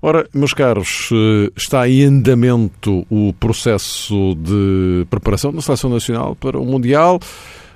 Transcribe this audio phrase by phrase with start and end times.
[0.00, 6.58] Ora, meus caros, eh, está em andamento o processo de preparação da Seleção Nacional para
[6.58, 7.18] o Mundial.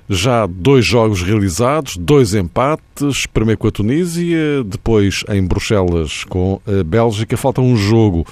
[0.09, 6.83] Já dois jogos realizados, dois empates, primeiro com a Tunísia, depois em Bruxelas com a
[6.83, 7.37] Bélgica.
[7.37, 8.25] Falta um jogo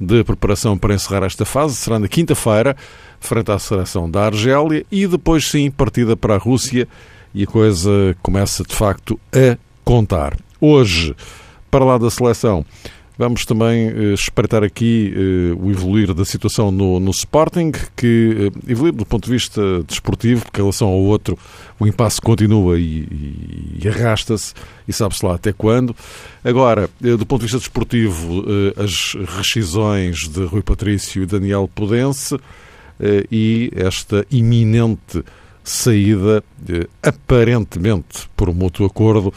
[0.00, 2.76] de preparação para encerrar esta fase, será na quinta-feira
[3.20, 6.88] frente à seleção da Argélia e depois sim partida para a Rússia
[7.34, 10.36] e a coisa começa de facto a contar.
[10.60, 11.14] Hoje,
[11.70, 12.64] para lá da seleção,
[13.18, 18.70] vamos também uh, espreitar aqui uh, o evoluir da situação no, no Sporting, que uh,
[18.70, 21.36] evoluir do ponto de vista desportivo, porque em relação ao outro
[21.78, 24.54] o impasse continua e, e, arrasta-se,
[24.86, 25.94] e sabe-se lá até quando.
[26.42, 28.44] Agora, do ponto de vista desportivo,
[28.76, 32.36] as rescisões de Rui Patrício e Daniel Pudense,
[33.00, 35.24] eh, e esta iminente
[35.62, 39.32] saída, eh, aparentemente por um mútuo acordo,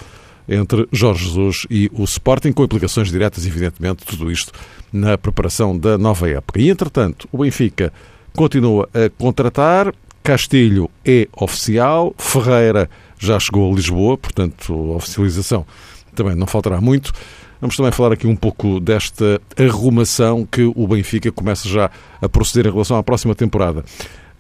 [0.52, 4.52] entre Jorge Jesus e o Sporting, com implicações diretas, evidentemente, tudo isto
[4.92, 6.60] na preparação da nova época.
[6.60, 7.94] E, entretanto, o Benfica
[8.34, 15.66] continua a contratar, Castilho é oficial, Ferreira já chegou a Lisboa, portanto, a oficialização
[16.14, 17.14] também não faltará muito.
[17.62, 22.66] Vamos também falar aqui um pouco desta arrumação que o Benfica começa já a proceder
[22.66, 23.86] em relação à próxima temporada.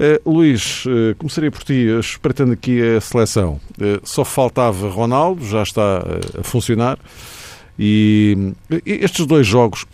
[0.02, 3.60] Uh, Luís, uh, começaria por ti, espreitando aqui a seleção.
[3.74, 6.04] Uh, só faltava Ronaldo, já está
[6.40, 6.98] a funcionar.
[7.78, 8.52] E
[8.84, 9.86] estes dois jogos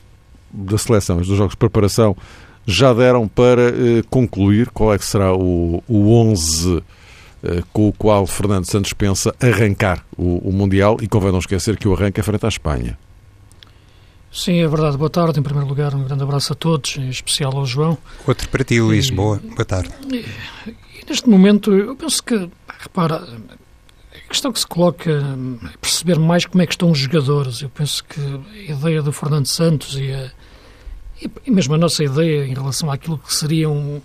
[0.50, 2.16] da seleção, estes dois jogos de preparação,
[2.66, 3.74] já deram para
[4.10, 6.84] concluir qual é que será o, o 11
[7.72, 11.88] com o qual Fernando Santos pensa arrancar o, o Mundial e convém não esquecer que
[11.88, 12.98] o arranca é frente à Espanha.
[14.32, 14.98] Sim, é verdade.
[14.98, 15.40] Boa tarde.
[15.40, 17.98] Em primeiro lugar, um grande abraço a todos, em especial ao João.
[18.26, 19.08] Outro para ti, Luís.
[19.08, 19.38] E, Boa.
[19.38, 19.90] Boa tarde.
[20.12, 20.26] E,
[20.68, 22.50] e neste momento, eu penso que,
[22.80, 23.28] repara,
[24.14, 27.62] a questão que se coloca é perceber mais como é que estão os jogadores.
[27.62, 30.32] Eu penso que a ideia do Fernando Santos e, a,
[31.46, 34.02] e mesmo a nossa ideia em relação àquilo que seria um,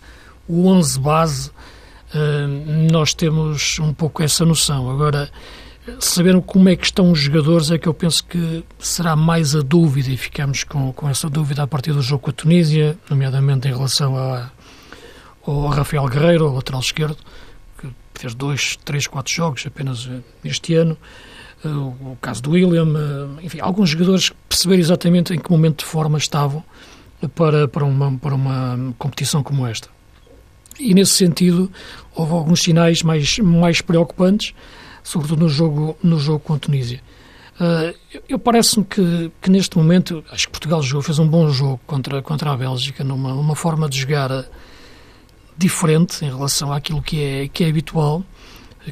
[0.48, 1.50] o 11 base,
[2.14, 4.90] uh, nós temos um pouco essa noção.
[4.90, 5.30] Agora,
[5.98, 9.60] saber como é que estão os jogadores é que eu penso que será mais a
[9.60, 13.68] dúvida e ficamos com, com essa dúvida a partir do jogo com a Tunísia, nomeadamente
[13.68, 14.50] em relação a,
[15.44, 17.16] ao Rafael Guerreiro, ao lateral esquerdo,
[17.78, 20.96] que fez dois, três, quatro jogos apenas eh, este ano.
[21.64, 25.86] Eh, o caso do William, eh, enfim, alguns jogadores perceber exatamente em que momento de
[25.86, 26.62] forma estavam
[27.34, 29.88] para, para, uma, para uma competição como esta.
[30.78, 31.70] E nesse sentido,
[32.14, 34.54] houve alguns sinais mais, mais preocupantes
[35.02, 37.00] sobretudo no jogo, no jogo com a Tunísia.
[37.60, 37.94] Uh,
[38.28, 42.22] eu parece-me que, que, neste momento, acho que Portugal jogou, fez um bom jogo contra,
[42.22, 44.46] contra a Bélgica, numa uma forma de jogar
[45.56, 48.24] diferente em relação àquilo que é, que é habitual,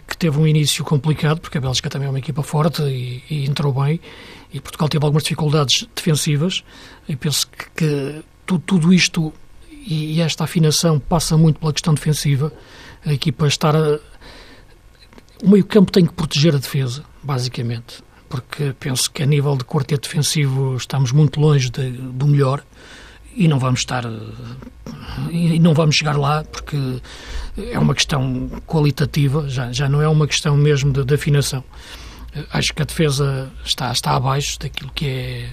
[0.06, 3.47] que teve um início complicado, porque a Bélgica também é uma equipa forte e, e
[3.47, 4.00] entrou bem,
[4.53, 6.62] e Portugal teve algumas dificuldades defensivas,
[7.09, 9.32] e penso que, que tudo, tudo, isto
[9.70, 12.53] e, e esta afinação passa muito pela questão defensiva,
[13.04, 13.99] a equipa estar a,
[15.42, 20.08] o meio-campo tem que proteger a defesa, basicamente, porque penso que a nível de quarteto
[20.08, 22.62] defensivo estamos muito longe de, do melhor
[23.34, 24.04] e não vamos estar
[25.30, 26.76] e não vamos chegar lá porque
[27.56, 31.64] é uma questão qualitativa, já, já não é uma questão mesmo de, de afinação.
[32.52, 35.48] Acho que a defesa está, está abaixo daquilo que é,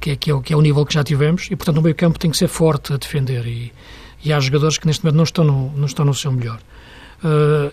[0.00, 1.94] que é, que é, que é o nível que já tivemos e, portanto, o meio
[1.94, 3.72] campo tem que ser forte a defender e,
[4.24, 6.60] e há jogadores que neste momento não estão no, não estão no seu melhor.
[7.22, 7.72] Uh,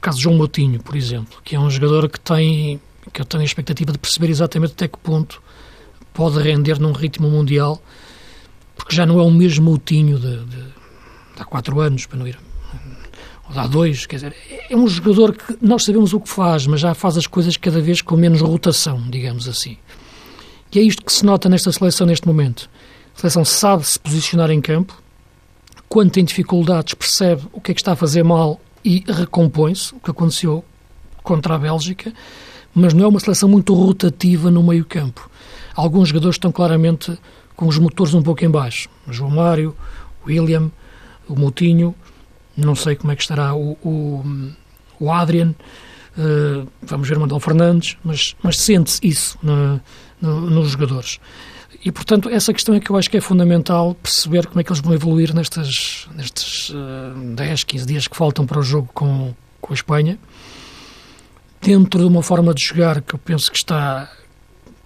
[0.00, 2.80] caso de João Moutinho, por exemplo, que é um jogador que tem
[3.12, 5.42] que eu tenho a expectativa de perceber exatamente até que ponto
[6.12, 7.82] pode render num ritmo mundial,
[8.76, 10.72] porque já não é o mesmo Moutinho de, de, de
[11.40, 12.38] há quatro anos, para não ir
[13.50, 14.36] ou de há dois, quer dizer,
[14.68, 17.80] é um jogador que nós sabemos o que faz, mas já faz as coisas cada
[17.80, 19.76] vez com menos rotação, digamos assim.
[20.72, 22.70] E é isto que se nota nesta seleção neste momento.
[23.16, 24.96] A seleção sabe se posicionar em campo,
[25.88, 30.00] quando tem dificuldades percebe o que é que está a fazer mal e recompõe-se, o
[30.00, 30.64] que aconteceu
[31.22, 32.12] contra a Bélgica,
[32.74, 35.30] mas não é uma seleção muito rotativa no meio campo.
[35.74, 37.18] Alguns jogadores estão claramente
[37.56, 38.88] com os motores um pouco em baixo.
[39.08, 39.76] João Mário,
[40.26, 40.70] William,
[41.28, 41.94] o Moutinho,
[42.56, 44.24] não sei como é que estará o, o,
[44.98, 45.54] o Adrian,
[46.16, 49.80] uh, vamos ver o Manuel Fernandes, mas, mas sente-se isso no,
[50.20, 51.20] no, nos jogadores.
[51.82, 54.70] E, portanto, essa questão é que eu acho que é fundamental perceber como é que
[54.70, 59.34] eles vão evoluir nestes, nestes uh, 10, 15 dias que faltam para o jogo com,
[59.62, 60.18] com a Espanha,
[61.62, 64.10] dentro de uma forma de jogar que eu penso que está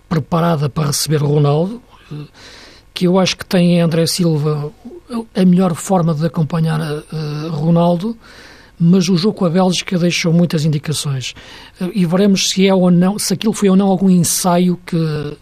[0.09, 1.83] preparada para receber Ronaldo,
[2.13, 2.29] uh,
[2.93, 4.73] que eu acho que tem André Silva
[5.35, 8.17] a melhor forma de acompanhar uh, Ronaldo,
[8.79, 11.35] mas o jogo com a Bélgica deixou muitas indicações.
[11.81, 15.37] Uh, e veremos se é ou não, se aquilo foi ou não algum ensaio que,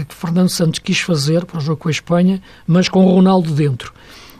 [0.00, 3.52] que Fernando Santos quis fazer para o jogo com a Espanha, mas com o Ronaldo
[3.52, 3.92] dentro.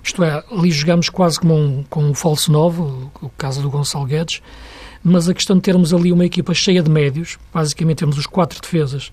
[0.03, 4.07] Isto é, ali jogamos quase como um, com um falso novo, o caso do Gonçalo
[4.07, 4.41] Guedes,
[5.05, 8.61] mas a questão de termos ali uma equipa cheia de médios, basicamente temos os quatro
[8.61, 9.13] defesas,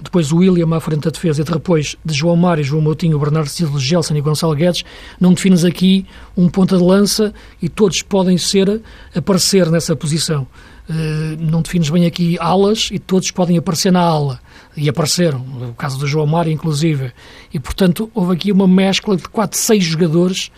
[0.00, 3.48] depois o William à frente da defesa e depois de João Mário, João Moutinho, Bernardo
[3.48, 4.84] Silva, Gelson e Gonçalo Guedes,
[5.18, 6.04] não defines aqui
[6.36, 7.32] um ponta de lança
[7.62, 8.82] e todos podem ser,
[9.14, 10.46] aparecer nessa posição.
[10.88, 14.40] Uh, não defines bem aqui alas e todos podem aparecer na ala.
[14.76, 17.12] E apareceram, no caso do João Mário, inclusive.
[17.52, 20.50] E, portanto, houve aqui uma mescla de quatro, seis jogadores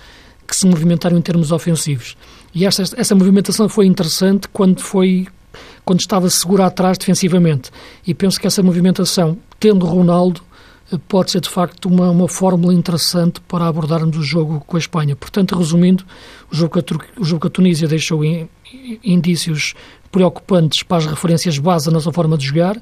[0.47, 2.17] que se movimentaram em termos ofensivos.
[2.55, 5.29] E esta, essa movimentação foi interessante quando foi
[5.85, 7.71] quando estava seguro atrás defensivamente.
[8.07, 10.48] E penso que essa movimentação, tendo Ronaldo, eh,
[10.97, 15.15] pode ser de facto uma, uma fórmula interessante para abordarmos o jogo com a Espanha.
[15.15, 16.05] Portanto, resumindo,
[16.51, 18.49] o jogo com a, o jogo com a Tunísia deixou in,
[19.05, 19.75] indícios
[20.11, 22.81] preocupantes para as referências base da nossa forma de jogar,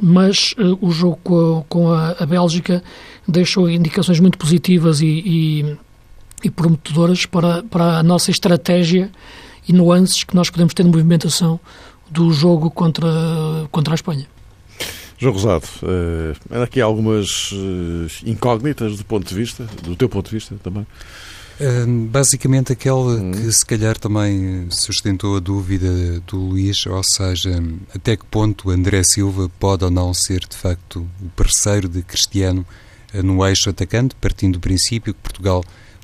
[0.00, 2.82] mas uh, o jogo com a, com a, a, Bélgica
[3.26, 5.76] deixou indicações muito positivas e, e,
[6.44, 9.10] e prometedoras para, para a nossa estratégia
[9.66, 11.58] e nuances que nós podemos ter de movimentação
[12.10, 13.08] do jogo contra,
[13.70, 14.31] contra a Espanha.
[15.22, 20.34] João Rosado, uh, aqui algumas uh, incógnitas do ponto de vista, do teu ponto de
[20.34, 20.84] vista também?
[21.60, 23.30] Uh, basicamente aquela hum.
[23.30, 27.62] que se calhar também sustentou a dúvida do Luís, ou seja,
[27.94, 32.66] até que ponto André Silva pode ou não ser de facto o parceiro de Cristiano
[33.22, 35.62] no eixo atacante, partindo do princípio que Portugal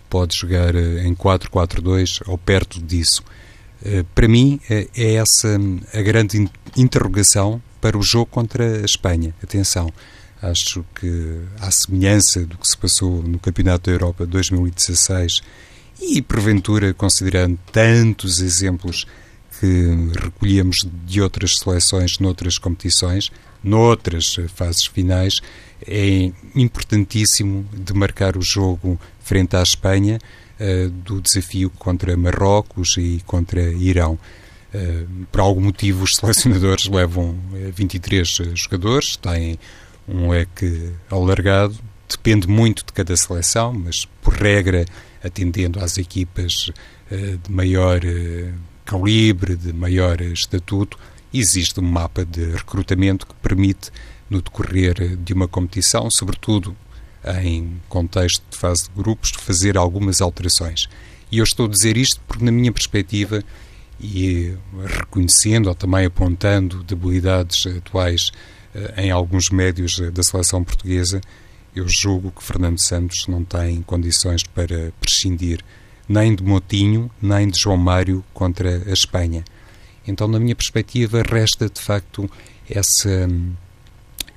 [0.09, 3.25] pode jogar em 4-4-2 ou perto disso.
[3.85, 5.59] Eh, para mim, eh, é essa
[5.95, 9.35] a grande interrogação para o jogo contra a Espanha.
[9.43, 9.93] Atenção,
[10.43, 15.41] acho que, à semelhança do que se passou no Campeonato da Europa 2016
[16.01, 19.07] e, porventura, considerando tantos exemplos
[19.59, 23.33] que recolhemos de outras seleções noutras competições,
[23.63, 25.41] noutras fases finais,
[25.87, 30.19] é importantíssimo demarcar o jogo frente à Espanha
[30.61, 34.19] uh, do desafio contra Marrocos e contra Irão.
[34.75, 37.39] Uh, por algum motivo, os selecionadores levam
[37.75, 39.59] 23 eh, jogadores, têm
[40.07, 41.77] um leque alargado,
[42.09, 44.85] depende muito de cada seleção, mas por regra,
[45.23, 46.71] atendendo às equipas
[47.11, 48.01] de maior
[48.85, 50.99] calibre, de maior estatuto,
[51.33, 53.91] existe um mapa de recrutamento que permite,
[54.31, 56.77] no decorrer de uma competição, sobretudo
[57.43, 60.89] em contexto de fase de grupos, fazer algumas alterações.
[61.31, 63.43] E eu estou a dizer isto porque, na minha perspectiva,
[64.01, 64.55] e
[64.85, 68.31] reconhecendo ou também apontando debilidades atuais
[68.75, 71.21] eh, em alguns médios da seleção portuguesa,
[71.75, 75.65] eu julgo que Fernando Santos não tem condições para prescindir
[76.09, 79.45] nem de Motinho, nem de João Mário contra a Espanha.
[80.07, 82.29] Então, na minha perspectiva, resta de facto
[82.69, 83.29] essa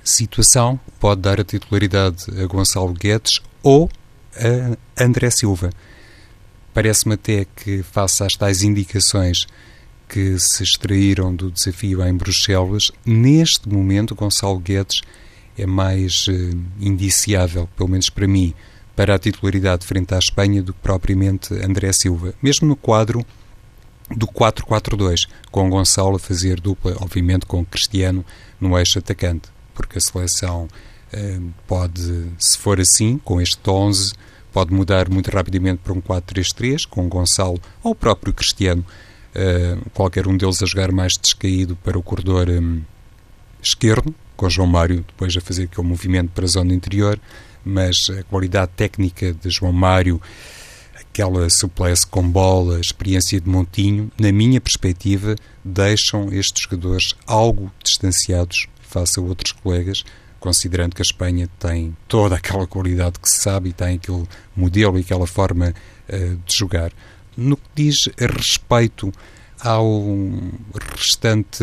[0.04, 3.90] situação pode dar a titularidade a Gonçalo Guedes ou
[4.36, 5.70] a André Silva.
[6.74, 9.46] Parece-me até que, face às tais indicações
[10.08, 15.00] que se extraíram do desafio em Bruxelas, neste momento Gonçalo Guedes
[15.56, 16.32] é mais uh,
[16.80, 18.54] indiciável, pelo menos para mim,
[18.94, 22.34] para a titularidade frente à Espanha do que propriamente André Silva.
[22.42, 23.24] Mesmo no quadro
[24.10, 28.24] do 4-4-2, com Gonçalo a fazer dupla, obviamente com Cristiano
[28.60, 30.68] no eixo atacante porque a seleção
[31.12, 34.12] eh, pode, se for assim, com este 11,
[34.52, 38.84] pode mudar muito rapidamente para um 4-3-3, com Gonçalo ou o próprio Cristiano,
[39.34, 42.82] eh, qualquer um deles a jogar mais descaído para o corredor um,
[43.62, 47.18] esquerdo, com João Mário depois a fazer aquele movimento para a zona interior,
[47.64, 50.20] mas a qualidade técnica de João Mário,
[51.00, 57.70] aquela suplesse com bola, a experiência de Montinho, na minha perspectiva, deixam estes jogadores algo
[57.82, 60.04] distanciados face a outros colegas,
[60.42, 64.24] considerando que a Espanha tem toda aquela qualidade que se sabe e tem aquele
[64.56, 65.72] modelo e aquela forma
[66.08, 66.92] uh, de jogar.
[67.36, 69.12] No que diz respeito
[69.60, 70.04] ao
[70.96, 71.62] restante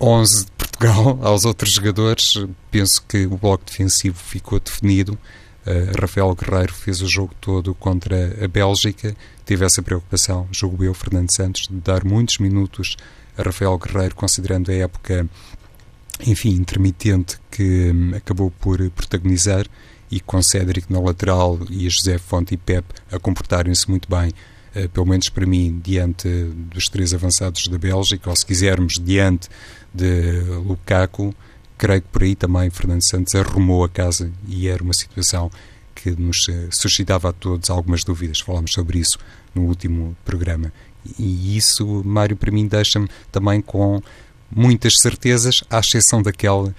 [0.00, 2.34] 11 de Portugal, aos outros jogadores,
[2.70, 5.18] penso que o bloco defensivo ficou definido.
[5.66, 10.94] Uh, Rafael Guerreiro fez o jogo todo contra a Bélgica, teve essa preocupação, jogo eu,
[10.94, 12.96] Fernando Santos, de dar muitos minutos
[13.36, 15.28] a Rafael Guerreiro, considerando a época
[16.26, 19.66] enfim, intermitente que hum, acabou por protagonizar
[20.10, 24.30] e com Cédric na lateral e a José Fonte e Pep a comportarem-se muito bem,
[24.76, 26.28] uh, pelo menos para mim, diante
[26.70, 29.48] dos três avançados da Bélgica, ou se quisermos, diante
[29.92, 31.34] de Lukaku,
[31.76, 35.50] creio que por aí também Fernando Santos arrumou a casa e era uma situação
[35.94, 38.40] que nos eh, suscitava a todos algumas dúvidas.
[38.40, 39.18] Falámos sobre isso
[39.54, 40.72] no último programa.
[41.18, 44.02] E isso, Mário, para mim, deixa-me também com
[44.50, 46.74] muitas certezas, à exceção daquela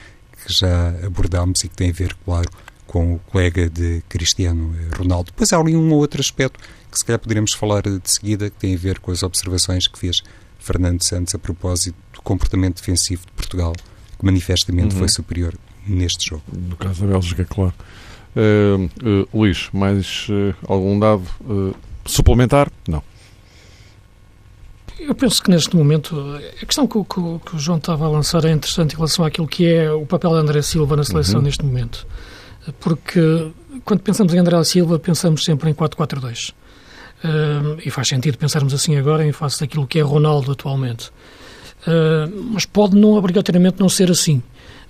[0.46, 2.50] que já abordámos e que tem a ver, claro,
[2.86, 5.32] com o colega de Cristiano Ronaldo.
[5.32, 6.60] Depois há ali um ou outro aspecto
[6.92, 10.00] que se calhar poderemos falar de seguida, que tem a ver com as observações que
[10.00, 10.22] fez
[10.60, 13.74] Fernando Santos a propósito do comportamento defensivo de Portugal,
[14.18, 15.00] que manifestamente uhum.
[15.00, 15.54] foi superior
[15.86, 16.44] neste jogo.
[16.54, 17.74] No caso da Bélgica, claro.
[18.36, 21.24] Uh, uh, Luís, mais uh, algum dado
[22.06, 22.72] suplementar?
[22.88, 23.04] Não.
[25.00, 26.16] Eu penso que neste momento
[26.62, 29.48] a questão que, que, que, o João estava a lançar é interessante em relação àquilo
[29.48, 31.46] que é o papel de André Silva na seleção uhum.
[31.46, 32.08] neste momento.
[32.80, 33.52] Porque
[33.84, 36.54] quando pensamos em André Silva, pensamos sempre em 4-4-2.
[37.24, 41.10] Uh, e faz sentido pensarmos assim agora em face daquilo que é Ronaldo atualmente.
[41.88, 44.42] Uh, mas pode não obrigatoriamente não ser assim.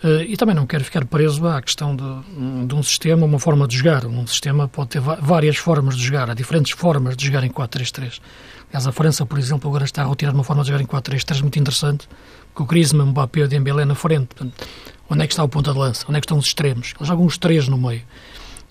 [0.03, 2.03] Uh, e também não quero ficar preso à questão de,
[2.67, 4.05] de, um sistema, uma forma de jogar.
[4.05, 8.19] Um sistema pode ter várias formas de jogar, há diferentes formas de jogar em 4-3-3.
[8.69, 11.41] Aliás, a França, por exemplo, agora está a retirar uma forma de jogar em 4-3-3
[11.41, 12.09] muito interessante,
[12.53, 14.27] com o Griezmann, Mbappé e Dembélé na frente.
[14.27, 14.67] Portanto,
[15.09, 16.05] onde é que está o ponta de lança?
[16.09, 16.93] Onde é que estão os extremos?
[16.97, 18.01] Eles jogam os três no meio.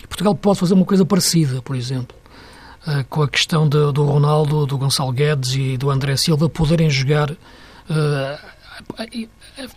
[0.03, 2.15] E Portugal pode fazer uma coisa parecida, por exemplo,
[2.87, 6.89] uh, com a questão de, do Ronaldo, do Gonçalo Guedes e do André Silva poderem
[6.89, 7.35] jogar uh,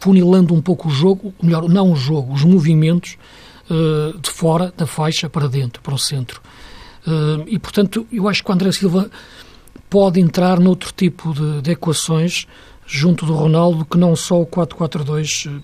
[0.00, 3.16] funilando um pouco o jogo, melhor, não o jogo, os movimentos
[3.70, 6.40] uh, de fora da faixa para dentro, para o centro.
[7.06, 9.10] Uh, e, portanto, eu acho que o André Silva
[9.88, 12.46] pode entrar noutro tipo de, de equações
[12.86, 15.62] junto do Ronaldo que não só o 4-4-2 uh,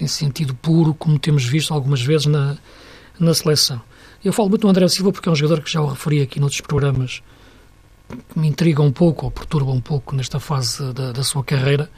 [0.00, 2.56] em sentido puro, como temos visto algumas vezes na,
[3.18, 3.80] na seleção.
[4.24, 6.40] Eu falo muito do André Silva porque é um jogador que já o referi aqui
[6.40, 7.22] noutros programas,
[8.08, 11.90] que me intriga um pouco ou perturba um pouco nesta fase da, da sua carreira.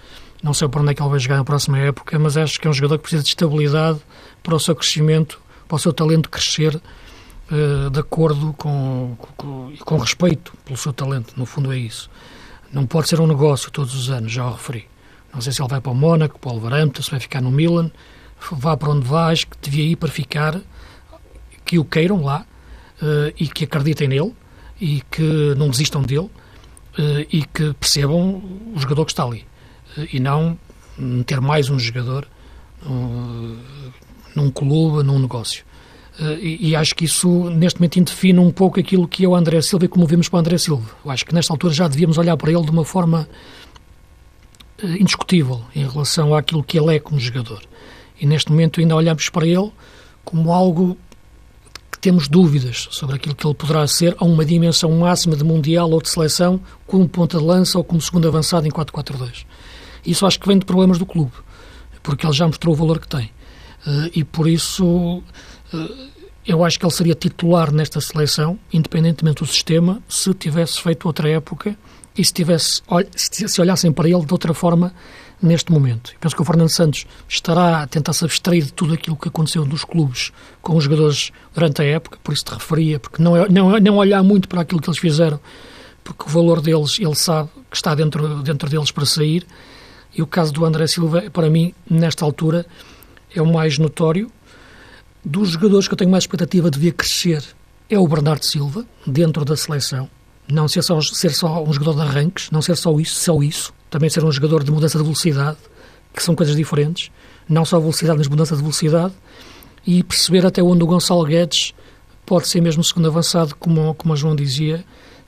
[0.43, 2.67] Não sei por onde é que ele vai jogar na próxima época, mas acho que
[2.67, 4.01] é um jogador que precisa de estabilidade
[4.43, 9.97] para o seu crescimento, para o seu talento crescer uh, de acordo com, com, com
[9.99, 11.35] respeito pelo seu talento.
[11.37, 12.11] No fundo é isso.
[12.73, 14.87] Não pode ser um negócio todos os anos, já o referi.
[15.33, 17.51] Não sei se ele vai para o Mónaco, para o Wolverhampton, se vai ficar no
[17.51, 17.91] Milan.
[18.53, 20.61] Vá para onde vá, acho que devia ir para ficar,
[21.65, 22.47] que o queiram lá
[23.03, 24.35] uh, e que acreditem nele
[24.79, 26.31] e que não desistam dele
[26.99, 28.43] uh, e que percebam
[28.75, 29.47] o jogador que está ali
[30.13, 30.59] e não
[31.27, 32.27] ter mais um jogador
[32.85, 33.57] uh,
[34.35, 35.65] num clube, num negócio.
[36.19, 39.35] Uh, e, e, acho que isso, neste momento, define um pouco aquilo que é o
[39.35, 40.91] André Silva e como vimos para o André Silva.
[41.05, 43.29] Eu acho que nesta altura já devíamos olhar para ele de uma forma
[44.83, 47.63] uh, indiscutível em relação àquilo que ele é como jogador.
[48.19, 49.71] E neste momento ainda olhamos para ele
[50.25, 50.97] como algo
[51.93, 55.91] que temos dúvidas sobre aquilo que ele poderá ser a uma dimensão máxima de Mundial
[55.91, 59.45] ou de seleção, como ponta de lança ou como segundo avançado em 4-4-2.
[60.07, 61.33] Isso acho que vem de problemas do clube,
[62.03, 63.27] porque ele já mostrou o valor que tem.
[63.87, 65.23] Uh, e por isso uh,
[66.47, 71.29] eu acho que ele seria titular nesta seleção, independentemente do sistema, se tivesse feito outra
[71.29, 71.77] época
[72.17, 72.83] e se, tivesse,
[73.17, 74.95] se olhassem para ele de outra forma
[75.43, 76.13] neste momento.
[76.13, 79.29] Eu penso que o Fernando Santos estará a tentar se abstrair de tudo aquilo que
[79.29, 80.33] aconteceu nos clubes
[80.63, 83.97] com os jogadores durante a época, por isso te referia, porque não, é, não, não
[83.97, 85.39] olhar muito para aquilo que eles fizeram,
[86.03, 89.47] porque o valor deles, ele sabe que está dentro, dentro deles para sair,
[90.17, 92.65] e o caso do André Silva, para mim, nesta altura,
[93.35, 94.33] é o mais notório.
[95.23, 97.45] Dos jogadores que eu tenho mais expectativa de ver crescer
[97.91, 100.09] é o Bernardo Silva, dentro da seleção.
[100.51, 103.75] Não ser só, ser só um jogador de arranques, não ser só isso, só isso.
[103.91, 105.59] Também ser um jogador de mudança de velocidade,
[106.15, 107.11] que são coisas diferentes.
[107.47, 109.13] Não só velocidade, mas mudança de velocidade.
[109.87, 111.75] E perceber até onde o Gonçalo Guedes
[112.25, 114.83] pode ser mesmo segundo avançado, como, como a João dizia,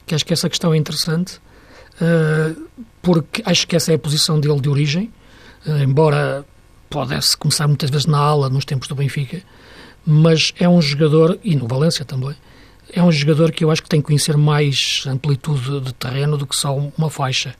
[0.06, 1.40] que acho que essa questão é interessante.
[2.00, 2.68] Uh,
[3.02, 5.12] porque acho que essa é a posição dele de origem,
[5.66, 6.44] uh, embora
[6.88, 9.42] pudesse começar muitas vezes na ala nos tempos do Benfica,
[10.06, 12.34] mas é um jogador, e no Valência também,
[12.92, 16.46] é um jogador que eu acho que tem que conhecer mais amplitude de terreno do
[16.46, 17.54] que só uma faixa.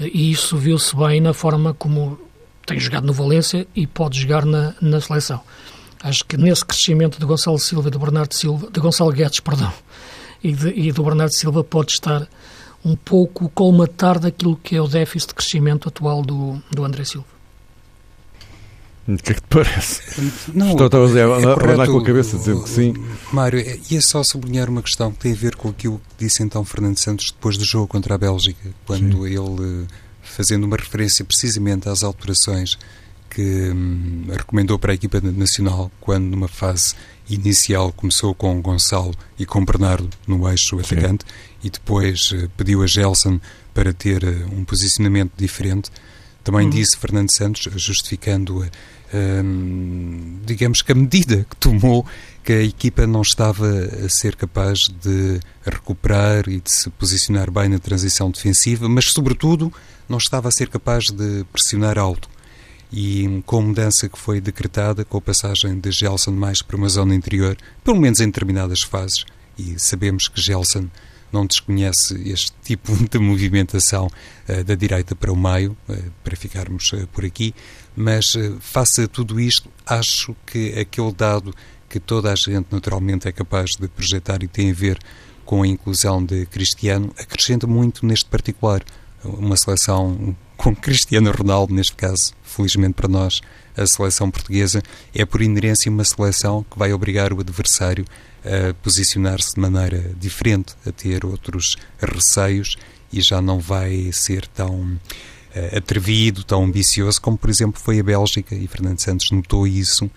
[0.00, 2.18] Uh, e isso viu-se bem na forma como
[2.66, 5.40] tem jogado no Valência e pode jogar na, na seleção.
[6.02, 9.72] Acho que nesse crescimento de Gonçalo Silva e do Bernardo Silva, de Gonçalo Guedes, perdão,
[10.42, 12.28] e, de, e do Bernardo Silva pode estar
[12.86, 17.26] um pouco colmatar daquilo que é o déficit de crescimento atual do, do André Silva.
[19.08, 20.02] O que é que te parece?
[20.54, 22.94] Não, Estou a dizer, é correto, com a cabeça dizendo que sim.
[23.32, 26.64] Mário, ia só sublinhar uma questão que tem a ver com aquilo que disse então
[26.64, 29.34] Fernando Santos depois do jogo contra a Bélgica, quando sim.
[29.34, 29.86] ele,
[30.22, 32.78] fazendo uma referência precisamente às alterações
[33.28, 36.94] que hum, recomendou para a equipa nacional quando numa fase
[37.28, 41.24] inicial começou com Gonçalo e com Bernardo no eixo atacante
[41.66, 43.40] e depois uh, pediu a Gelson
[43.74, 45.90] para ter uh, um posicionamento diferente.
[46.44, 46.70] Também uhum.
[46.70, 48.70] disse Fernando Santos, justificando, uh,
[49.12, 52.06] um, digamos que a medida que tomou
[52.44, 53.66] que a equipa não estava
[54.04, 59.72] a ser capaz de recuperar e de se posicionar bem na transição defensiva, mas, sobretudo,
[60.08, 62.30] não estava a ser capaz de pressionar alto.
[62.92, 66.88] E com a mudança que foi decretada, com a passagem de Gelson mais para uma
[66.88, 69.24] zona interior, pelo menos em determinadas fases,
[69.58, 70.88] e sabemos que Gelson
[71.36, 76.90] não desconhece este tipo de movimentação uh, da direita para o meio, uh, para ficarmos
[76.92, 77.54] uh, por aqui,
[77.94, 81.54] mas face a tudo isto, acho que aquele dado
[81.88, 84.98] que toda a gente naturalmente é capaz de projetar e tem a ver
[85.46, 88.82] com a inclusão de Cristiano, acrescenta muito neste particular.
[89.24, 93.40] Uma seleção com Cristiano Ronaldo, neste caso, felizmente para nós,
[93.76, 94.82] a seleção portuguesa,
[95.14, 98.04] é por inerência uma seleção que vai obrigar o adversário
[98.46, 102.76] a posicionar-se de maneira diferente, a ter outros receios
[103.12, 108.02] e já não vai ser tão uh, atrevido, tão ambicioso como, por exemplo, foi a
[108.02, 110.10] Bélgica, e Fernando Santos notou isso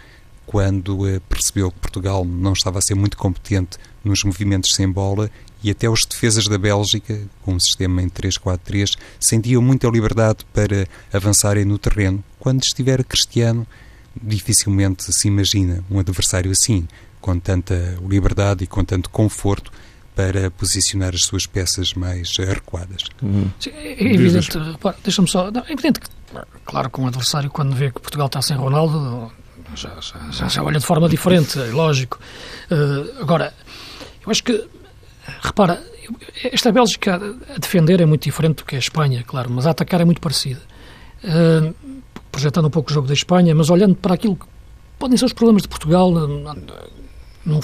[0.46, 5.30] quando uh, percebeu que Portugal não estava a ser muito competente nos movimentos sem bola
[5.64, 10.88] e até os defesas da Bélgica, com um sistema em 3-4-3, sentiam muita liberdade para
[11.12, 12.24] avançarem no terreno.
[12.40, 13.68] Quando estiver Cristiano,
[14.22, 16.88] dificilmente se imagina um adversário assim,
[17.22, 19.72] com tanta liberdade e com tanto conforto
[20.16, 23.04] para posicionar as suas peças mais recuadas.
[23.22, 23.50] Uhum.
[23.60, 24.52] Sim, é evidente,
[25.04, 26.10] deixa-me só, é evidente que,
[26.66, 29.32] claro, que um adversário quando vê que Portugal está sem Ronaldo,
[29.76, 29.96] já,
[30.32, 32.20] já, já olha de forma diferente, é lógico.
[32.70, 33.54] Uh, agora,
[34.26, 34.68] eu acho que,
[35.42, 35.82] repara,
[36.44, 37.16] esta Bélgica
[37.56, 40.20] a defender é muito diferente do que a Espanha, claro, mas a atacar é muito
[40.20, 40.62] parecida.
[41.24, 41.74] Uh,
[42.32, 44.46] projetando um pouco o jogo da Espanha, mas olhando para aquilo que
[44.98, 46.12] podem ser os problemas de Portugal
[47.50, 47.60] num,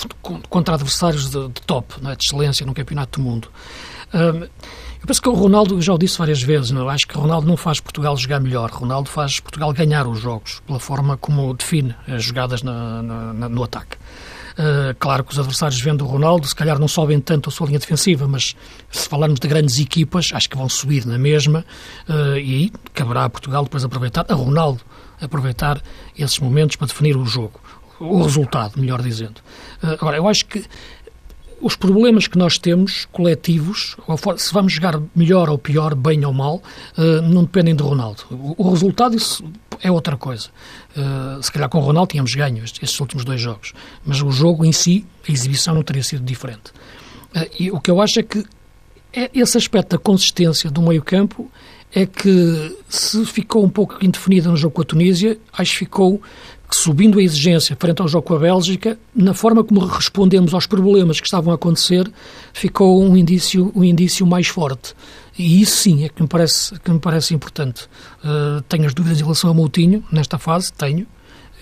[0.50, 2.16] contra adversários de, de top, não é?
[2.16, 3.48] de excelência no Campeonato do Mundo.
[4.14, 4.50] Uh,
[5.06, 6.90] eu penso que o Ronaldo, já o disse várias vezes, não?
[6.90, 6.94] É?
[6.96, 8.72] acho que o Ronaldo não faz Portugal jogar melhor.
[8.72, 13.64] Ronaldo faz Portugal ganhar os jogos, pela forma como define as jogadas na, na, no
[13.64, 13.98] ataque.
[14.54, 17.68] Uh, claro que os adversários vendo o Ronaldo, se calhar não sobem tanto a sua
[17.68, 18.56] linha defensiva, mas
[18.90, 21.66] se falarmos de grandes equipas, acho que vão subir na mesma
[22.10, 24.82] uh, e aí caberá a Portugal depois aproveitar, a Ronaldo
[25.22, 25.82] aproveitar
[26.18, 27.60] esses momentos para definir o jogo,
[28.00, 29.42] o resultado, melhor dizendo.
[29.84, 30.64] Uh, agora, eu acho que
[31.62, 33.96] os problemas que nós temos, coletivos,
[34.38, 36.62] se vamos jogar melhor ou pior, bem ou mal,
[36.98, 38.24] uh, não dependem de Ronaldo.
[38.58, 39.44] O, resultado isso
[39.82, 40.50] é outra coisa.
[40.96, 43.74] Uh, se calhar com o Ronaldo tínhamos ganho estes, últimos dois jogos,
[44.06, 46.72] mas o jogo em si, a exibição não teria sido diferente.
[47.60, 48.46] E o que eu acho é que
[49.12, 51.52] é esse aspecto da consistência do meio-campo
[51.94, 56.22] é que se ficou um pouco indefinida no jogo com a Tunísia, acho que ficou
[56.76, 61.20] subindo a exigência frente ao jogo com a Bélgica, na forma como respondemos aos problemas
[61.20, 62.12] que estavam a acontecer,
[62.54, 64.94] ficou um indício, um indício mais forte.
[65.38, 67.88] E isso sim é que me parece, que me parece importante.
[68.24, 71.06] Uh, tenho as dúvidas em relação a Moutinho, nesta fase, tenho,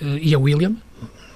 [0.02, 0.76] uh, e a William,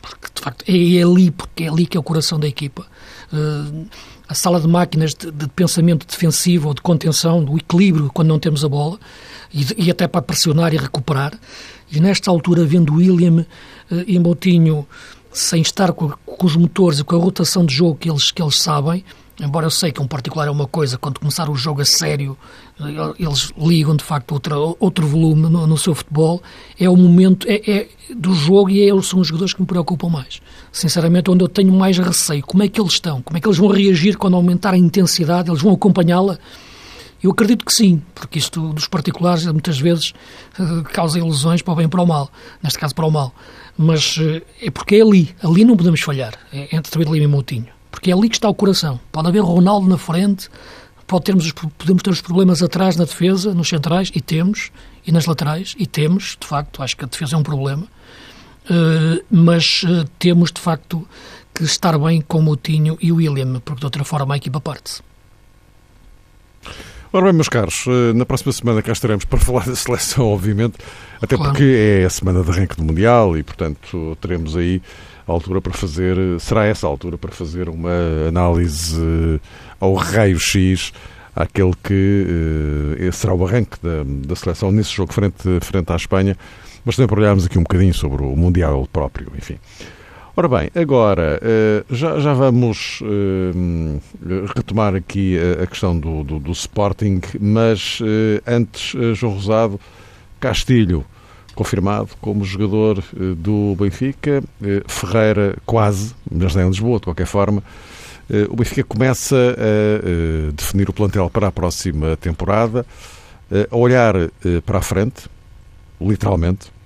[0.02, 2.86] porque de facto é ali, porque é ali que é o coração da equipa.
[3.32, 3.86] Uh,
[4.28, 8.40] a sala de máquinas de, de, pensamento defensivo ou de contenção, do equilíbrio quando não
[8.40, 9.00] temos a bola,
[9.54, 11.34] e, e até para pressionar e recuperar.
[11.92, 13.46] E nesta altura, vendo William
[14.06, 14.86] e Moutinho
[15.32, 18.42] sem estar com, com, os motores e com a rotação de jogo que eles, que
[18.42, 19.04] eles sabem,
[19.40, 22.36] embora eu sei que um particular é uma coisa, quando começar o jogo a sério,
[22.80, 26.42] eh, eles ligam de facto outra, outro volume no, no seu futebol,
[26.80, 30.10] é o momento é, é, do jogo e é, são os jogadores que me preocupam
[30.10, 30.42] mais.
[30.72, 33.58] Sinceramente, onde eu tenho mais receio, como é que eles estão, como é que eles
[33.58, 36.40] vão reagir quando aumentar a intensidade, eles vão acompanhá-la
[37.22, 40.14] eu acredito que sim, porque isto dos particulares muitas vezes
[40.60, 42.30] uh, causa ilusões para o bem e para o mal,
[42.62, 43.34] neste caso para o mal.
[43.78, 47.28] Mas uh, é porque é ali, ali não podemos falhar, é entre David Lima e
[47.28, 49.00] Moutinho, porque é ali que está o coração.
[49.12, 50.50] Pode haver Ronaldo na frente,
[51.08, 54.72] pode termos, podemos ter os problemas atrás na defesa, nos centrais, e temos,
[55.06, 57.88] e nas laterais, e temos, de facto, acho que a defesa é um problema,
[59.32, 59.86] mas
[60.20, 61.08] temos, de facto,
[61.56, 65.02] que estar bem com Moutinho e o William, porque de outra forma a equipa parte-se.
[67.18, 70.76] Ora bem, meus caros, eh, na próxima semana cá estaremos para falar da seleção, obviamente,
[71.20, 71.52] até claro.
[71.52, 74.80] porque é a semana de arranque do Mundial e, portanto, teremos aí
[75.28, 77.90] a altura para fazer, será essa a altura para fazer uma
[78.28, 79.40] análise eh,
[79.80, 80.94] ao raio-x
[81.36, 86.38] àquele que será o arranque da, da, seleção nesse jogo frente, frente à Espanha,
[86.86, 89.58] mas também para olharmos aqui um bocadinho sobre o Mundial próprio, enfim.
[90.40, 94.00] Ora bem, agora eh, já, já vamos uh,
[94.56, 98.00] retomar aqui a, questão do, do, do Sporting, mas
[98.46, 99.80] antes, João Rosado,
[100.40, 101.04] Castilho,
[101.58, 104.44] confirmado como jogador eh, do Benfica.
[104.62, 107.64] Eh, Ferreira, quase, mas está em Lisboa, de qualquer forma.
[108.30, 112.86] Eh, o Benfica começa a definir o plantel para a próxima temporada,
[113.72, 114.14] a olhar
[114.66, 115.28] para a frente,
[116.00, 116.77] literalmente.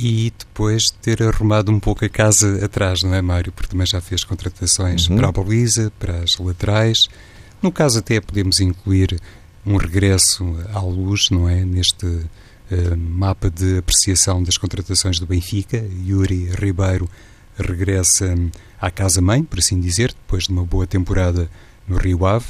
[0.00, 3.50] E depois ter arrumado um pouco a casa atrás, não é, Mário?
[3.50, 5.16] Porque também já fez contratações uhum.
[5.16, 7.08] para a baliza, para as laterais.
[7.60, 9.20] No caso, até podemos incluir
[9.66, 11.64] um regresso à luz, não é?
[11.64, 15.84] Neste uh, mapa de apreciação das contratações do Benfica.
[16.06, 17.10] Yuri Ribeiro
[17.58, 18.34] regressa
[18.80, 21.50] à casa-mãe, por assim dizer, depois de uma boa temporada
[21.88, 22.46] no Rio Ave.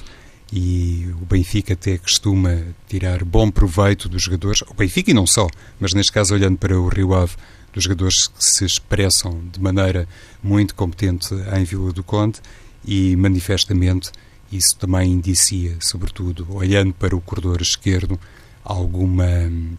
[0.53, 2.59] E o Benfica até costuma
[2.89, 5.47] tirar bom proveito dos jogadores, o Benfica e não só,
[5.79, 7.35] mas neste caso olhando para o Rio Ave,
[7.73, 10.09] dos jogadores que se expressam de maneira
[10.43, 12.41] muito competente em Vila do Conde
[12.85, 14.11] e manifestamente
[14.51, 18.19] isso também indicia, sobretudo, olhando para o corredor esquerdo,
[18.65, 19.77] alguma hum,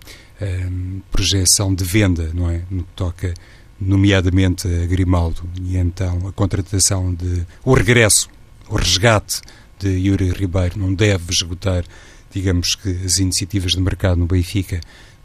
[1.12, 2.62] projeção de venda, não é?
[2.70, 3.34] No que toca,
[3.80, 5.42] nomeadamente, a Grimaldo.
[5.62, 7.46] E então a contratação de.
[7.64, 8.30] o regresso,
[8.70, 9.42] o resgate
[9.80, 11.84] de Yuri Ribeiro não deve esgotar,
[12.32, 14.80] digamos que, as iniciativas de mercado no Benfica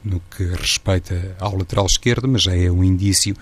[0.04, 3.34] no que respeita ao lateral esquerdo, mas já é um indício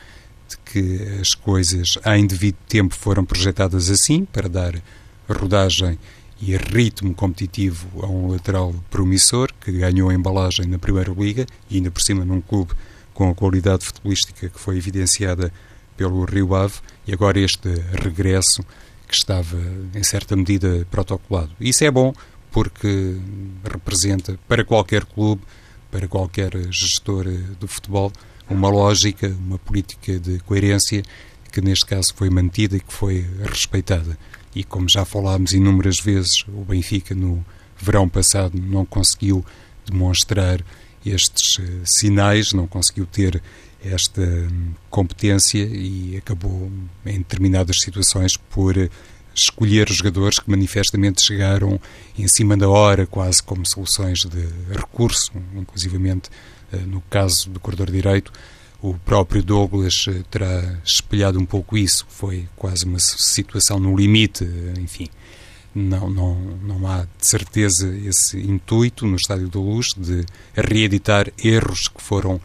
[0.48, 4.80] de que as coisas em devido tempo foram projetadas assim, para dar
[5.28, 5.98] rodagem
[6.40, 11.76] e ritmo competitivo a um lateral promissor que ganhou a embalagem na Primeira Liga e
[11.76, 12.72] ainda por cima num clube
[13.14, 15.52] com a qualidade futebolística que foi evidenciada
[15.96, 16.74] pelo Rio Ave.
[17.06, 17.68] E agora este
[18.02, 18.64] regresso
[19.12, 19.58] que estava
[19.94, 21.50] em certa medida protocolado.
[21.60, 22.12] Isso é bom
[22.50, 23.16] porque
[23.70, 25.42] representa para qualquer clube,
[25.90, 27.24] para qualquer gestor
[27.60, 28.12] do futebol,
[28.48, 31.02] uma lógica, uma política de coerência
[31.50, 34.16] que neste caso foi mantida e que foi respeitada
[34.54, 37.44] e como já falámos inúmeras vezes, o Benfica no
[37.76, 39.44] verão passado não conseguiu
[39.86, 40.62] demonstrar
[41.04, 43.42] estes uh, sinais, não conseguiu ter
[43.84, 44.22] esta
[44.90, 46.70] competência e acabou
[47.04, 48.76] em determinadas situações por
[49.34, 51.80] escolher jogadores que manifestamente chegaram
[52.18, 56.28] em cima da hora, quase como soluções de recurso, inclusivamente
[56.72, 58.32] uh, no caso do corredor direito,
[58.82, 62.04] o próprio Douglas eh, terá espelhado um pouco isso.
[62.08, 65.08] Foi quase uma situação no limite, eh, enfim.
[65.72, 71.86] Não, não, não há de certeza esse intuito no Estádio da Luz de reeditar erros
[71.86, 72.40] que foram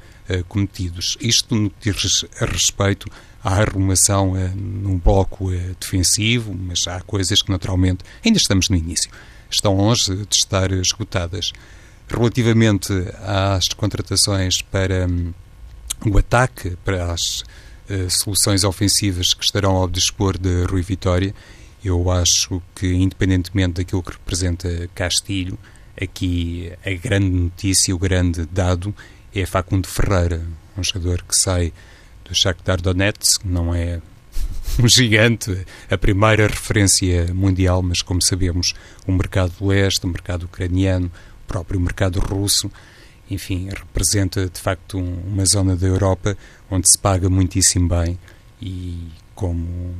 [0.48, 1.18] cometidos.
[1.20, 3.10] Isto no que diz respeito
[3.44, 8.76] à arrumação uh, num bloco uh, defensivo, mas há coisas que naturalmente ainda estamos no
[8.76, 9.10] início.
[9.50, 11.54] Estão longe de estar esgotadas.
[12.08, 12.92] Relativamente
[13.24, 15.08] às contratações para.
[15.08, 15.34] Um,
[16.06, 17.44] o ataque para as
[18.10, 21.34] soluções ofensivas que estarão ao dispor de Rui Vitória,
[21.84, 25.58] eu acho que, independentemente daquilo que representa Castilho,
[26.00, 28.94] aqui a grande notícia, o grande dado
[29.42, 30.42] é Facundo Ferreira,
[30.78, 31.72] um jogador que sai
[32.26, 34.02] do Shakhtar Donetsk, não é
[34.82, 38.74] um gigante, a primeira referência mundial, mas como sabemos,
[39.06, 42.72] o mercado do leste, o mercado ucraniano, o próprio mercado russo,
[43.30, 46.38] enfim, representa de facto um, uma zona da Europa
[46.70, 48.18] onde se paga muitíssimo bem
[48.62, 49.96] e como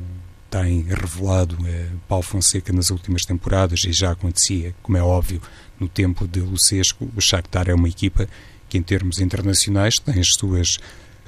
[0.50, 5.42] tem revelado eh, Paulo Fonseca nas últimas temporadas e já acontecia, como é óbvio,
[5.78, 8.26] no tempo de Lucesco, o Shakhtar é uma equipa
[8.68, 10.78] que em termos internacionais tem as suas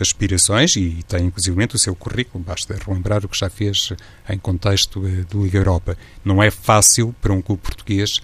[0.01, 3.93] aspirações e tem inclusive o seu currículo, basta relembrar o que já fez
[4.29, 5.97] em contexto eh, de Liga Europa.
[6.25, 8.21] Não é fácil para um clube português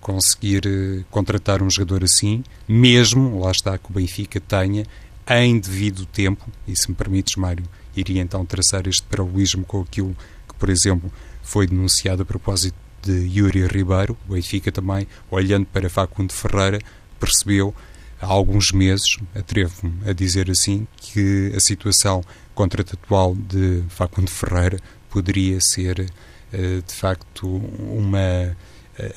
[0.00, 4.84] conseguir uh, contratar um jogador assim, mesmo, lá está, que o Benfica tenha
[5.28, 10.16] em devido tempo, e se me permites, Mário, iria então traçar este paralelismo com aquilo
[10.48, 15.88] que, por exemplo, foi denunciado a propósito de Yuri Ribeiro, o Benfica também, olhando para
[15.88, 16.80] Facundo Ferreira,
[17.18, 17.74] percebeu
[18.20, 22.22] há alguns meses, atrevo-me a dizer assim, que a situação
[22.54, 24.78] contratatual de Facundo Ferreira
[25.08, 28.56] poderia ser, uh, de facto, uma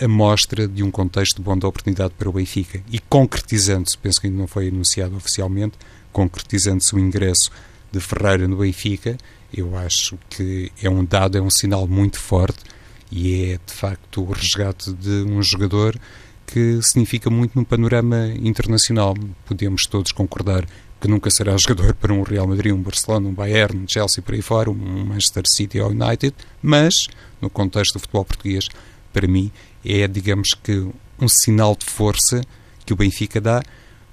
[0.02, 2.82] a mostra de um contexto bom da oportunidade para o Benfica.
[2.90, 5.78] E concretizando-se, penso que ainda não foi anunciado oficialmente,
[6.12, 7.52] concretizando-se o ingresso
[7.92, 9.18] de Ferreira no Benfica,
[9.54, 12.60] eu acho que é um dado, é um sinal muito forte
[13.12, 16.00] e é de facto o resgate de um jogador
[16.54, 19.16] que significa muito no panorama internacional.
[19.44, 20.68] Podemos todos concordar
[21.02, 24.36] que nunca será jogador para um Real Madrid, um Barcelona, um Bayern, um Chelsea por
[24.36, 27.08] aí fora, um Manchester City ou United, mas
[27.42, 28.70] no contexto do futebol português,
[29.12, 29.52] para mim,
[29.84, 30.88] é, digamos que,
[31.20, 32.42] um sinal de força
[32.86, 33.64] que o Benfica dá,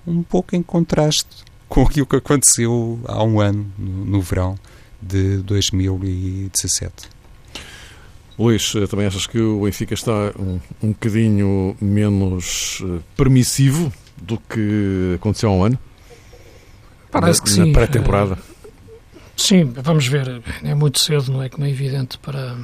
[0.07, 4.59] um pouco em contraste com aquilo que aconteceu há um ano, no, no verão
[5.03, 7.20] de 2017.
[8.39, 14.39] Luís, eh, também achas que o Benfica está um, um bocadinho menos eh, permissivo do
[14.39, 15.79] que aconteceu há um ano?
[17.11, 17.73] Parece que na sim.
[17.73, 18.39] pré-temporada?
[19.37, 20.43] Sim, vamos ver.
[20.63, 21.49] É muito cedo, não é?
[21.49, 22.57] Como é evidente para,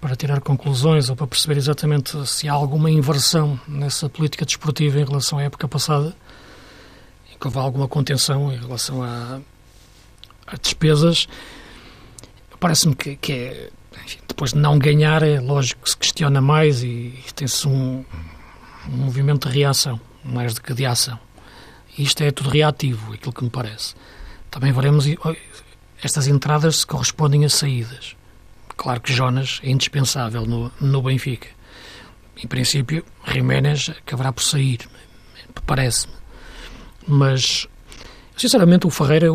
[0.00, 5.04] para tirar conclusões ou para perceber exatamente se há alguma inversão nessa política desportiva em
[5.04, 6.16] relação à época passada,
[7.32, 9.40] em que houve alguma contenção em relação a,
[10.46, 11.28] a despesas.
[12.58, 13.70] Parece-me que, que é,
[14.34, 18.04] depois de não ganhar, é lógico que se questiona mais e, tem-se um,
[18.88, 21.18] um movimento de reação, mais do que de ação.
[21.96, 23.94] E isto é tudo reativo, aquilo que me parece.
[24.50, 25.06] Também veremos
[26.02, 28.16] estas entradas se correspondem a saídas.
[28.76, 31.48] Claro que Jonas é indispensável no, no Benfica.
[32.36, 34.80] Em princípio, Jiménez acabará por sair,
[35.64, 36.12] parece-me.
[37.06, 37.68] Mas,
[38.36, 39.28] sinceramente, o Ferreira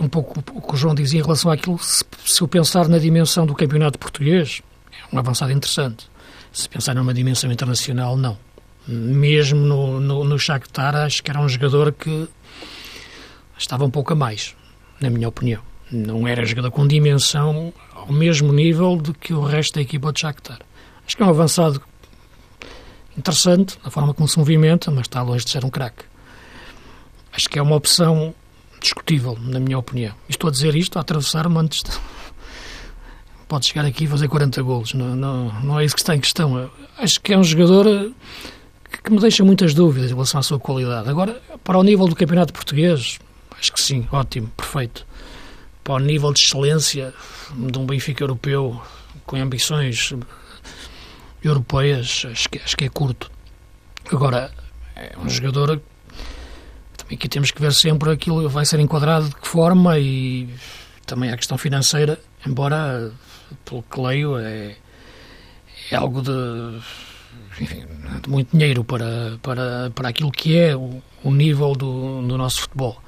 [0.00, 1.78] um pouco o que o João dizia em relação àquilo.
[1.78, 6.08] Se, se eu pensar na dimensão do campeonato português, é um avançado interessante.
[6.52, 8.38] Se pensar numa dimensão internacional, não.
[8.86, 12.28] Mesmo no, no, no Shakhtar, acho que era um jogador que
[13.58, 14.56] estava um pouco a mais,
[15.00, 15.62] na minha opinião.
[15.90, 20.20] Não era jogador com dimensão ao mesmo nível do que o resto da equipa de
[20.20, 20.60] Shakhtar.
[21.06, 21.82] Acho que é um avançado
[23.16, 26.04] interessante, na forma como se movimenta, mas está longe de ser um craque.
[27.32, 28.34] Acho que é uma opção
[28.80, 30.14] discutível, na minha opinião.
[30.28, 31.90] Estou a dizer isto a atravessar-me antes de...
[33.48, 34.94] Pode chegar aqui e fazer 40 golos.
[34.94, 36.70] Não, não, não é isso que está em questão.
[36.98, 38.12] Acho que é um jogador
[39.02, 41.08] que me deixa muitas dúvidas em relação à sua qualidade.
[41.08, 43.18] Agora, para o nível do campeonato português,
[43.58, 45.06] acho que sim, ótimo, perfeito.
[45.82, 47.12] Para o nível de excelência
[47.54, 48.80] de um Benfica europeu
[49.26, 50.12] com ambições
[51.42, 53.30] europeias, acho que, acho que é curto.
[54.12, 54.52] Agora,
[54.96, 55.80] é um jogador
[57.14, 60.48] aqui temos que ver sempre aquilo vai ser enquadrado de que forma e
[61.06, 63.12] também a questão financeira, embora,
[63.64, 64.76] pelo que leio, é,
[65.90, 66.80] é algo de,
[67.60, 67.84] enfim,
[68.22, 72.62] de muito dinheiro para, para, para aquilo que é o, o nível do, do nosso
[72.62, 73.02] futebol.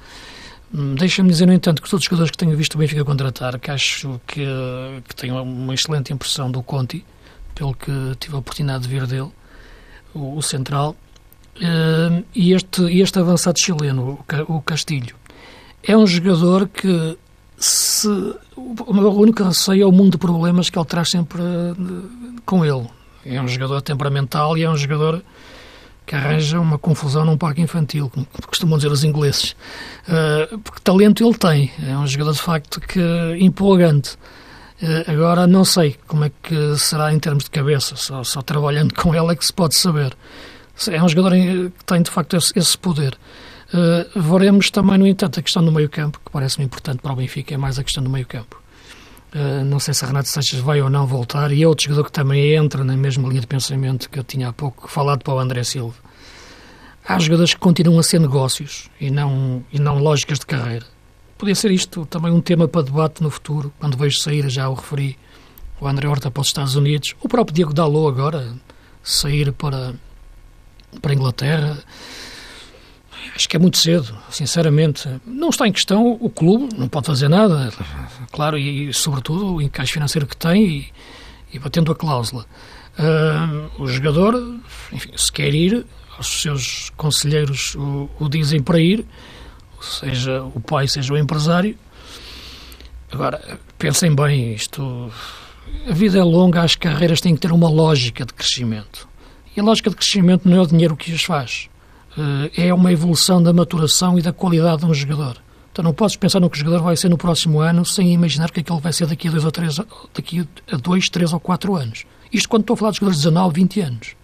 [0.97, 3.69] Deixa-me dizer, no entanto, que todos os jogadores que tenho visto o Benfica contratar, que
[3.69, 4.43] acho que,
[5.07, 7.05] que tenho uma excelente impressão do Conti,
[7.53, 9.31] pelo que tive a oportunidade de ver dele,
[10.13, 10.95] o, o Central,
[12.35, 15.15] e este, este avançado chileno, o, Castilho,
[15.83, 17.17] é um jogador que
[17.57, 18.07] se,
[18.57, 22.65] o meu único receio é o mundo de problemas que ele traz sempre uh, com
[22.65, 22.87] ele.
[23.25, 25.23] É um jogador temperamental e é um jogador
[26.05, 29.55] que arranja uma confusão num parque infantil, como costumam dizer os ingleses.
[30.07, 31.71] Uh, porque talento ele tem.
[31.87, 33.01] É um jogador, de facto, que
[33.39, 34.15] empolgante.
[34.81, 37.95] Uh, agora, não sei como é que será em termos de cabeça.
[37.95, 40.13] Só, só, trabalhando com ele é que se pode saber.
[40.87, 43.17] É um jogador que tem, de facto, esse, esse poder.
[43.73, 47.53] Uh, veremos também, no entanto, a questão do meio-campo, que parece-me importante para o Benfica,
[47.53, 48.61] é mais a questão do meio-campo.
[49.33, 52.11] Uh, não sei se Renato Sanches vai ou não voltar, e é outro jogador que
[52.11, 55.39] também entra na mesma linha de pensamento que eu tinha há pouco falado para o
[55.39, 55.95] André Silva.
[57.05, 60.85] Há jogadores que continuam a ser negócios e não, e não lógicas de carreira.
[61.37, 64.75] Podia ser isto também um tema para debate no futuro, quando vejo sair, já o
[64.75, 65.17] referi,
[65.81, 68.53] o André Horta para os Estados Unidos, o próprio Diego Dalot agora
[69.03, 69.95] sair para,
[71.01, 71.77] para a Inglaterra.
[73.35, 75.09] Acho que é muito cedo, sinceramente.
[75.25, 77.71] Não está em questão o clube, não pode fazer nada,
[78.31, 80.93] claro, e sobretudo o encaixe financeiro que tem e,
[81.53, 82.45] e batendo a cláusula.
[82.97, 84.59] Uh, o jogador,
[84.91, 85.83] enfim, se quer ir,
[86.19, 89.05] os seus conselheiros o, o dizem para ir,
[89.81, 91.75] seja o pai, seja o empresário.
[93.11, 95.11] Agora, pensem bem, isto.
[95.87, 99.07] A vida é longa, as carreiras têm que ter uma lógica de crescimento.
[99.55, 101.69] E a lógica de crescimento não é o dinheiro que as faz
[102.55, 105.37] é uma evolução da maturação e da qualidade de um jogador.
[105.71, 108.51] Então não podes pensar no que o jogador vai ser no próximo ano sem imaginar
[108.51, 109.79] que aquele vai ser daqui a dois ou três,
[110.13, 112.05] daqui a dois, três ou quatro anos.
[112.31, 114.15] Isto quando estou a falar de jogadores de 19, 20 anos.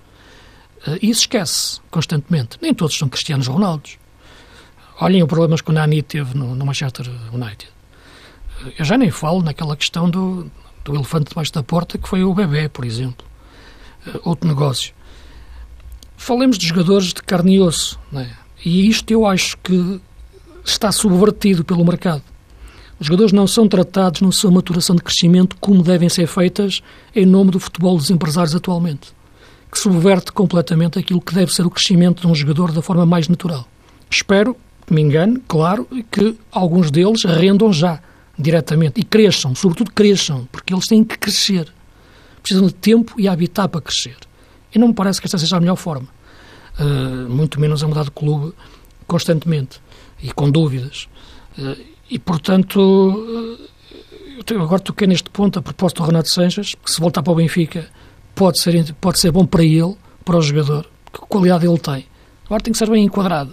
[1.01, 2.57] E isso esquece constantemente.
[2.61, 3.97] Nem todos são Cristianos Ronaldos.
[5.01, 7.69] Olhem os problemas que o Nani teve no, no Manchester United.
[8.77, 10.51] Eu já nem falo naquela questão do,
[10.83, 13.25] do elefante debaixo da porta, que foi o bebê, por exemplo.
[14.23, 14.93] Outro negócio.
[16.19, 18.27] Falemos de jogadores de carne e osso, é?
[18.63, 20.01] e isto eu acho que
[20.65, 22.21] está subvertido pelo mercado.
[22.99, 26.83] Os jogadores não são tratados na sua maturação de crescimento como devem ser feitas
[27.15, 29.13] em nome do futebol dos empresários atualmente,
[29.71, 33.29] que subverte completamente aquilo que deve ser o crescimento de um jogador da forma mais
[33.29, 33.65] natural.
[34.11, 38.01] Espero que me engane, claro, que alguns deles rendam já
[38.37, 41.73] diretamente e cresçam, sobretudo cresçam, porque eles têm que crescer.
[42.43, 44.17] Precisam de tempo e habitat para crescer.
[44.73, 46.07] E não me parece que esta seja a melhor forma.
[46.79, 48.53] Uh, muito menos a mudar de clube
[49.07, 49.81] constantemente
[50.21, 51.07] e com dúvidas.
[51.57, 51.75] Uh,
[52.09, 57.21] e, portanto, uh, agora toquei neste ponto a propósito do Renato Sanches, que se voltar
[57.21, 57.87] para o Benfica
[58.33, 62.05] pode ser, pode ser bom para ele, para o jogador, que qualidade ele tem.
[62.45, 63.51] Agora tem que ser bem enquadrado.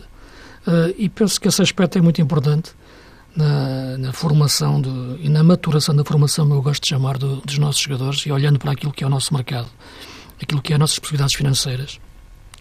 [0.66, 2.72] Uh, e penso que esse aspecto é muito importante
[3.36, 7.58] na, na formação de, e na maturação da formação, eu gosto de chamar, do, dos
[7.58, 9.68] nossos jogadores e olhando para aquilo que é o nosso mercado,
[10.40, 12.00] aquilo que é as nossas possibilidades financeiras.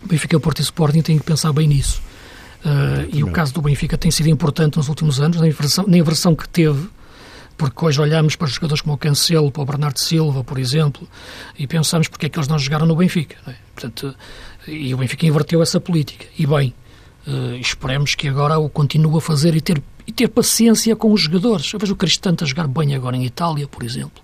[0.03, 2.01] O Benfica, Porto e Sporting têm que pensar bem nisso.
[2.63, 5.97] Uh, e o caso do Benfica tem sido importante nos últimos anos, na inversão, na
[5.97, 6.89] inversão que teve,
[7.55, 11.07] porque hoje olhamos para jogadores como o Cancelo, para o Bernardo Silva, por exemplo,
[11.57, 13.35] e pensamos porque é que eles não jogaram no Benfica.
[13.47, 13.53] É?
[13.73, 14.15] Portanto,
[14.67, 16.25] e o Benfica inverteu essa política.
[16.38, 16.73] E bem,
[17.27, 21.21] uh, esperemos que agora o continue a fazer e ter e ter paciência com os
[21.21, 21.71] jogadores.
[21.73, 24.23] Eu vejo o Cristante a jogar bem agora em Itália, por exemplo.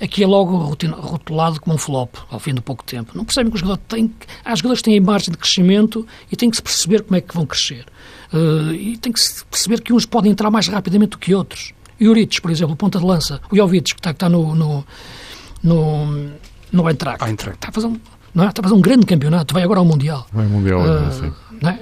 [0.00, 3.12] Aqui é logo rotulado como um flop, ao fim de pouco tempo.
[3.16, 4.14] Não percebem que os jogadores têm.
[4.44, 7.34] Há jogadores que têm margem de crescimento e têm que se perceber como é que
[7.34, 7.84] vão crescer.
[8.32, 11.72] Uh, e tem que se perceber que uns podem entrar mais rapidamente do que outros.
[12.00, 13.40] Juric, por exemplo, ponta de lança.
[13.50, 14.84] O Jovic, que está, que está no, no,
[15.62, 16.30] no,
[16.70, 17.24] no Eintracht.
[17.24, 17.56] Eintracht.
[17.56, 18.00] Está, a fazer um,
[18.32, 18.48] não é?
[18.48, 19.52] está a fazer um grande campeonato.
[19.52, 20.26] Vai agora ao Mundial.
[20.32, 21.32] Vai ao Mundial, uh, sim.
[21.60, 21.80] Não é?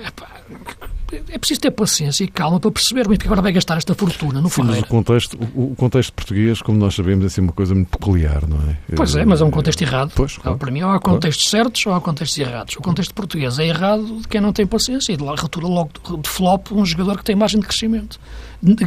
[1.28, 4.40] É preciso ter paciência e calma para perceber bem que agora vai gastar esta fortuna
[4.40, 4.80] no Ferreira.
[4.80, 8.46] o contexto, o, o, contexto português, como nós sabemos, é assim uma coisa muito peculiar,
[8.46, 8.76] não é?
[8.94, 10.12] Pois é, mas é um contexto errado.
[10.14, 10.58] Pois, claro.
[10.58, 11.64] Para mim, ou há contextos claro.
[11.64, 12.76] certos ou há contextos errados.
[12.76, 15.90] O contexto português é errado de quem não tem paciência e de lá retura logo
[16.20, 18.18] de flop um jogador que tem margem de crescimento.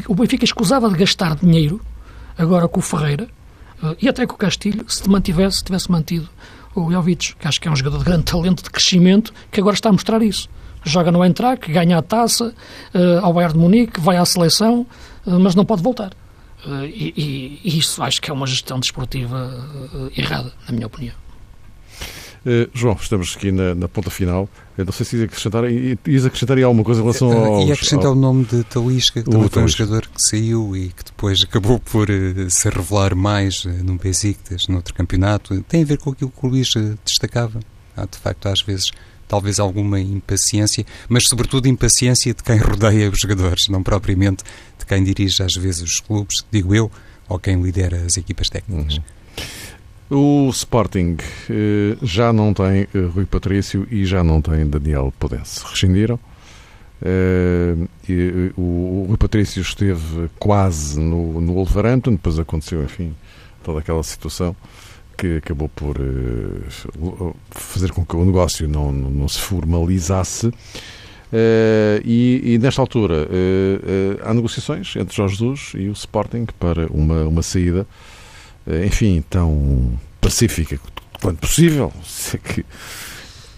[0.07, 1.81] O Benfica escusava de gastar dinheiro
[2.37, 3.27] agora com o Ferreira
[3.83, 6.29] eh, e até com o Castilho se mantivesse, tivesse mantido
[6.75, 9.73] o Jovic, que acho que é um jogador de grande talento de crescimento que agora
[9.73, 10.49] está a mostrar isso
[10.83, 12.53] joga no Eintracht, ganha a taça
[12.93, 14.85] uh, ao Bayern de Munique, vai à seleção,
[15.25, 16.11] uh, mas não pode voltar.
[16.65, 19.51] Uh, e, e, isso acho que é uma gestão desportiva
[20.15, 21.15] errada, na minha opinião.
[22.73, 24.49] João, estamos aqui na, na, ponta final.
[24.77, 27.67] Eu não sei se ias acrescentar, ias acrescentar alguma coisa em relação ao.
[27.67, 28.13] Ia acrescentar ao...
[28.13, 31.79] o nome de Talisca, que também foi um jogador que saiu e que depois acabou
[31.79, 32.07] por
[32.49, 35.61] se revelar mais num Besiktas, noutro campeonato.
[35.63, 36.71] Tem a ver com aquilo que o Luís
[37.05, 37.59] destacava.
[37.95, 38.91] Há, de facto, às vezes
[39.29, 44.43] talvez alguma impaciência, mas sobretudo impaciência de quem rodeia os jogadores, não propriamente
[44.77, 46.91] de quem dirige às vezes os clubes, digo eu,
[47.29, 48.97] ou quem lidera as equipas técnicas.
[50.09, 50.47] Uhum.
[50.47, 55.63] O Sporting eh, já não tem eh, Rui Patrício e já não tem Daniel Podense.
[55.63, 56.19] Rescindiram.
[56.99, 57.75] Eh,
[58.57, 63.15] o, Rui Patrício esteve quase no, no Wolverhampton, depois aconteceu, enfim,
[63.63, 64.55] toda aquela situação
[65.19, 70.47] que acabou por uh, fazer com que o negócio não, não, não se formalizasse.
[70.47, 76.87] Uh, e, e, nesta altura uh, há negociações entre Jorge Jesus e o Sporting para
[76.87, 77.85] uma, uma saída,
[78.85, 80.79] enfim, tão pacífica
[81.21, 81.91] quanto possível.
[82.05, 82.65] Se é que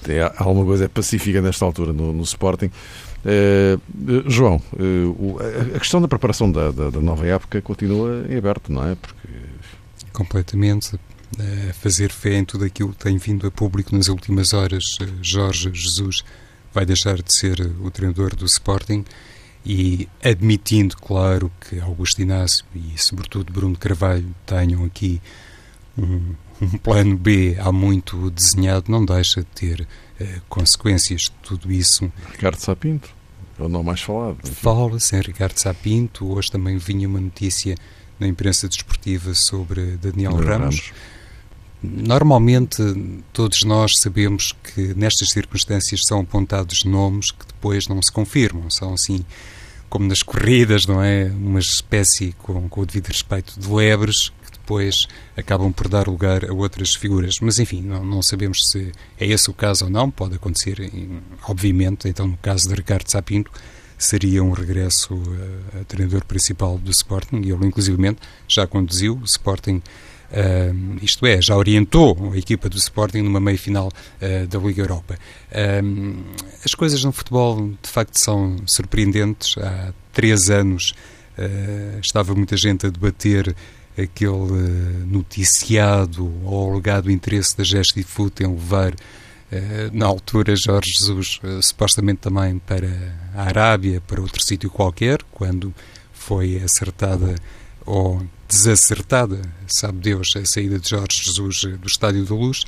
[0.10, 2.71] é, alguma coisa é pacífica nesta altura no, no Sporting.
[4.26, 4.60] João,
[5.76, 8.95] a questão da preparação da, da, da, nova época continua em aberto, não é?
[8.95, 9.28] Porque
[10.12, 10.97] completamente
[11.79, 14.83] fazer fé em tudo aquilo que tem vindo a público nas últimas horas.
[15.21, 16.23] Jorge Jesus
[16.73, 19.05] vai deixar de ser o treinador do Sporting
[19.65, 25.21] e admitindo, claro, que Augusto Inácio e, sobretudo, Bruno Carvalho tenham aqui
[25.97, 31.71] um, um plano B há muito desenhado, não deixa de ter uh, consequências de tudo
[31.71, 32.11] isso.
[32.31, 33.09] Ricardo Sapinto,
[33.59, 34.37] é o não mais falado.
[34.47, 37.75] Fala-se em Ricardo Sapinto, hoje também vinha uma notícia
[38.19, 40.47] na imprensa desportiva sobre Daniel Ramos.
[40.47, 40.93] Ramos
[41.83, 42.77] Normalmente,
[43.33, 48.69] todos nós sabemos que nestas circunstâncias são apontados nomes que depois não se confirmam.
[48.69, 49.25] São assim,
[49.89, 51.25] como nas corridas, não é?
[51.25, 56.47] Uma espécie, com, com o devido respeito, de lebres que depois acabam por dar lugar
[56.47, 57.39] a outras figuras.
[57.41, 60.11] Mas, enfim, não, não sabemos se é esse o caso ou não.
[60.11, 60.77] Pode acontecer,
[61.47, 62.07] obviamente.
[62.07, 63.51] Então, no caso de Ricardo Sapinto,
[63.97, 65.19] seria um regresso
[65.73, 67.41] a, a treinador principal do Sporting.
[67.43, 69.81] E ele, inclusivamente, já conduziu o Sporting
[70.31, 75.17] Uh, isto é, já orientou a equipa do Sporting numa meia-final uh, da Liga Europa.
[75.51, 76.23] Uh,
[76.63, 79.57] as coisas no futebol, de facto, são surpreendentes.
[79.57, 80.93] Há três anos
[81.37, 83.55] ah, estava muita gente a debater
[83.97, 88.93] aquele noticiado ou alegado interesse da Gestifute em levar,
[89.91, 92.87] na altura, Jorge Jesus, supostamente também para
[93.33, 95.73] a Arábia, para outro sítio qualquer, quando
[96.13, 97.35] foi acertada
[97.85, 98.21] ou
[98.52, 102.66] desacertada, sabe Deus, a saída de Jorge Jesus do Estádio da Luz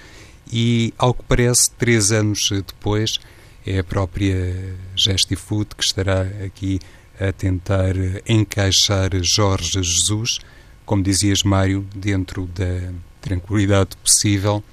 [0.52, 3.20] e, ao que parece, três anos depois,
[3.66, 6.80] é a própria Gestifood que estará aqui
[7.20, 10.40] a tentar encaixar Jorge Jesus,
[10.86, 14.64] como dizias, Mário, dentro da tranquilidade possível,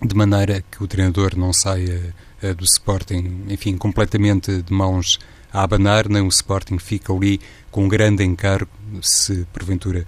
[0.00, 5.18] de maneira que o treinador não saia eh, do Sporting, enfim, completamente de mãos
[5.52, 7.40] a abanar, nem o Sporting fica ali
[7.72, 8.70] com um grande encargo,
[9.02, 10.06] se porventura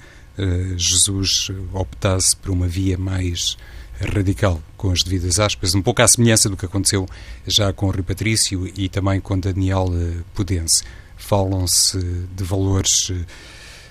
[0.76, 3.56] Jesus optasse por uma via mais
[4.00, 7.06] radical, com as devidas aspas, um pouco à semelhança do que aconteceu
[7.46, 9.88] já com o Rui Patrício e também com Daniel
[10.34, 10.82] Pudense.
[11.16, 11.98] Falam-se
[12.34, 13.12] de valores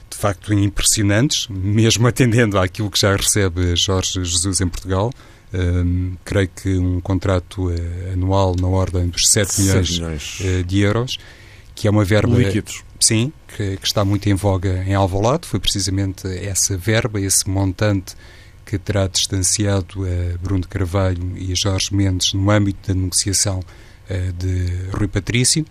[0.09, 5.11] de facto impressionantes, mesmo atendendo àquilo que já recebe Jorge Jesus em Portugal.
[5.53, 7.71] Um, creio que um contrato
[8.13, 10.39] anual na ordem dos 7 milhões, milhões.
[10.39, 11.17] Uh, de euros,
[11.73, 12.37] que é uma verba.
[12.37, 12.83] Líquidos.
[12.99, 15.47] Sim, que, que, está muito em voga em Alvalade.
[15.47, 18.15] Foi precisamente essa verba, esse montante
[18.65, 23.61] que terá distanciado uh, Bruno Carvalho e Jorge Mendes no âmbito da negociação
[24.37, 25.63] de Rui Patrício.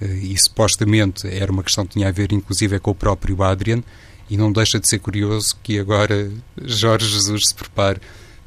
[0.00, 3.82] e supostamente era uma questão que tinha a ver, inclusive, com o próprio Adrian.
[4.28, 6.30] E não deixa de ser curioso que agora
[6.60, 8.00] Jorge Jesus se prepare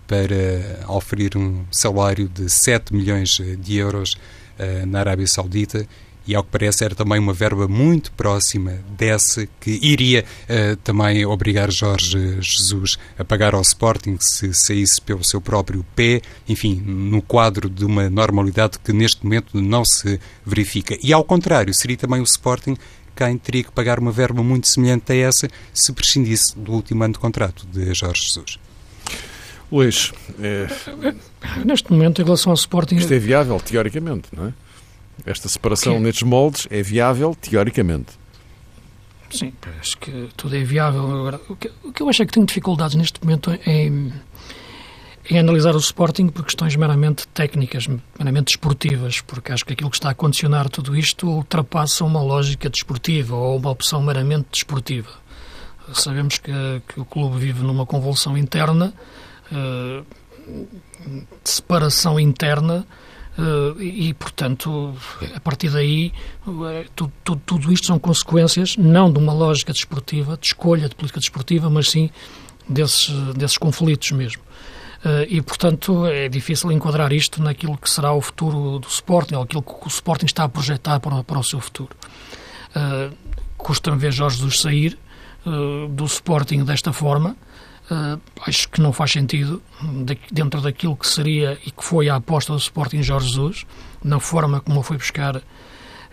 [0.07, 3.29] para oferir um salário de 7 milhões
[3.59, 5.87] de euros uh, na Arábia Saudita
[6.27, 11.25] e, ao que parece, era também uma verba muito próxima dessa que iria uh, também
[11.25, 17.21] obrigar Jorge Jesus a pagar ao Sporting se saísse pelo seu próprio pé, enfim, no
[17.21, 20.97] quadro de uma normalidade que neste momento não se verifica.
[21.01, 22.75] E, ao contrário, seria também o Sporting
[23.15, 27.13] quem teria que pagar uma verba muito semelhante a essa se prescindisse do último ano
[27.13, 28.59] de contrato de Jorge Jesus.
[29.71, 30.67] Luís, é...
[31.65, 32.95] neste momento, em relação ao Sporting.
[32.95, 34.53] Isto é viável, teoricamente, não é?
[35.25, 35.99] Esta separação que...
[35.99, 38.13] nestes moldes é viável, teoricamente.
[39.29, 41.03] Sim, acho que tudo é viável.
[41.03, 44.13] Agora, o que, o que eu acho é que tenho dificuldades neste momento em,
[45.37, 47.87] analisar o Sporting por questões meramente técnicas,
[48.17, 52.69] meramente desportivas, porque acho que aquilo que está a condicionar tudo isto ultrapassa uma lógica
[52.69, 55.09] desportiva ou uma opção meramente desportiva.
[55.93, 56.51] Sabemos que,
[56.87, 58.93] que o clube vive numa convulsão interna
[59.51, 60.05] uh,
[61.43, 62.85] separação interna
[63.37, 64.95] uh, e, portanto,
[65.35, 66.11] a partir daí,
[66.95, 71.19] tudo, tudo, tudo, isto são consequências não de uma lógica desportiva, de escolha de política
[71.19, 72.09] desportiva, mas sim
[72.67, 74.41] desses, desses conflitos mesmo.
[75.05, 79.43] Uh, e, portanto, é difícil enquadrar isto naquilo que será o futuro do Sporting, ou
[79.43, 81.95] aquilo que o Sporting está a projetar para, para o seu futuro.
[83.57, 84.99] Custa-me ver Jorge Jesus sair
[85.89, 87.35] do Sporting desta forma,
[87.89, 89.61] Uh, acho que não faz sentido,
[90.03, 93.65] de, dentro daquilo que seria e que foi a aposta do Sporting Jorge Jesus,
[94.03, 95.41] na forma como foi buscar,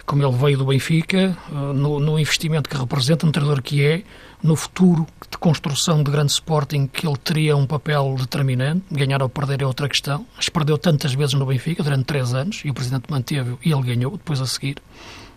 [0.06, 4.04] como ele veio do Benfica, uh, no, no, investimento que representa, no treinador que é,
[4.40, 8.84] no futuro de construção de grande Sporting, que ele teria um papel determinante.
[8.92, 12.62] Ganhar ou perder é outra questão, mas perdeu tantas vezes no Benfica, durante três anos,
[12.64, 14.76] e o Presidente manteve e ele ganhou depois a seguir.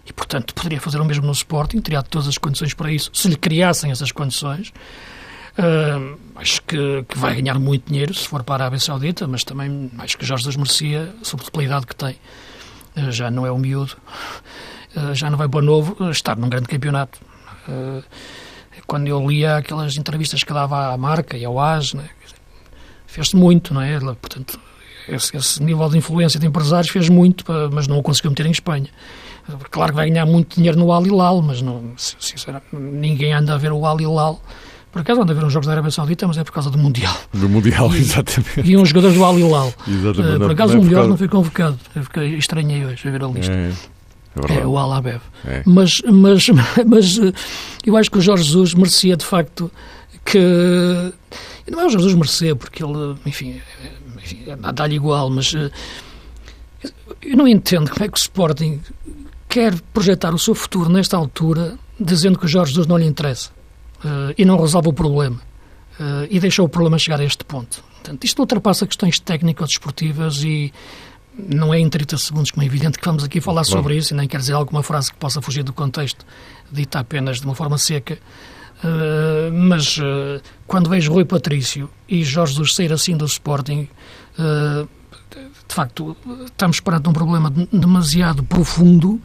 [0.06, 3.28] E, portanto, poderia fazer o mesmo no Sporting, teria todas as condições para isso, se
[3.28, 4.72] lhe criassem essas condições.
[5.58, 9.43] Uh, acho que, que, vai ganhar muito dinheiro se for para a Arábia Saudita, mas
[9.43, 12.16] também acho que Jorge Jesus merecia, sobretudo pela idade que tem.
[12.95, 13.97] Uh, já não é um miúdo,
[14.95, 17.20] uh, já não vai para novo estar num grande campeonato.
[18.86, 22.08] quando eu lia aquelas entrevistas que dava à marca e ao AS, né,
[23.08, 23.99] fez-se muito, não é?
[23.99, 24.60] Portanto,
[25.10, 27.43] esse, esse, nível de influência de empresários fez muito,
[27.74, 28.89] mas não o conseguiu meter em Espanha.
[29.72, 33.58] Claro que vai ganhar muito dinheiro no Al Hilal, mas não, sinceramente, ninguém anda a
[33.58, 34.39] ver o Al Hilal
[34.98, 37.16] por acaso ver uns jogos da Arábia Saudita, mas é por causa do Mundial.
[37.32, 38.62] Do Mundial, e, exatamente.
[38.64, 39.74] E uns jogadores do Al Hilal.
[39.88, 40.36] Exatamente.
[40.36, 41.10] Uh, por acaso não é o melhor causa...
[41.10, 41.80] não foi convocado.
[41.95, 43.54] Eu fiquei estranhei hoje a ver a lista.
[43.54, 43.72] É.
[44.50, 45.22] É, é o Alabeb.
[45.45, 45.62] É.
[45.66, 46.48] Mas, mas,
[46.86, 47.34] mas eh,
[47.86, 49.72] eu acho que o Jorge Jesus merecia de facto
[50.26, 50.39] que.
[51.70, 53.62] Não é o Jorge Jesus merecer, porque ele, enfim,
[54.18, 55.72] enfim dá-lhe igual, mas eh,
[57.22, 58.80] eu não entendo como é que o Sporting
[59.50, 63.57] quer projetar o seu futuro nesta altura dizendo que o Jorge Jesus não lhe interessa
[64.08, 65.38] uh, e não resolve o problema.
[65.99, 67.84] Uh, e deixou o problema chegar a este ponto.
[67.95, 70.72] Portanto, isto ultrapassa questões técnico-desportivas e
[71.38, 74.18] não é em 30 segundos, como é evidente, que vamos aqui falar sobre isso, e
[74.18, 76.26] nem quer dizer alguma frase que possa fugir do contexto,
[76.72, 78.18] dita apenas de uma forma seca.
[78.84, 83.88] Uh, mas uh, quando vejo Rui Patrício e Jorge Jesus sair assim do Sporting,
[84.38, 84.88] uh,
[85.68, 89.22] de facto, estamos perante um problema demasiado profundo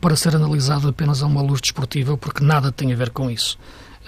[0.00, 3.58] para ser analisado apenas a uma luz desportiva, porque nada tem a ver com isso.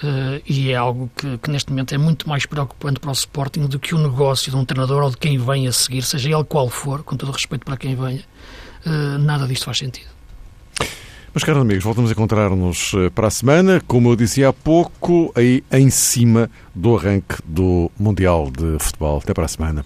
[0.02, 3.66] Uh, e é algo que, que, neste momento é muito mais preocupante para o Sporting
[3.66, 6.44] do que o negócio de um treinador ou de quem vem a seguir, seja ele
[6.44, 8.22] qual for, com todo o respeito para quem venha,
[8.86, 10.18] uh, nada disto faz sentido.
[11.34, 15.30] Meus caros amigos, voltamos a encontrar-nos eh, para a semana, como eu disse há pouco,
[15.36, 19.18] aí em cima do arranque do Mundial de Futebol.
[19.22, 19.84] Até para a semana.